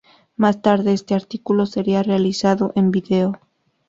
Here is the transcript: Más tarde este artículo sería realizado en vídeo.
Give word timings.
Más 0.35 0.63
tarde 0.63 0.93
este 0.93 1.13
artículo 1.13 1.67
sería 1.67 2.01
realizado 2.01 2.73
en 2.75 2.89
vídeo. 2.89 3.39